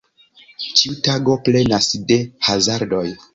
[0.79, 2.19] Ĉiu tago plenas de
[2.49, 3.05] hazardoj.